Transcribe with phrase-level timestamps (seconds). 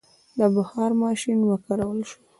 [0.37, 2.19] د بخار ماشین وکارول شو.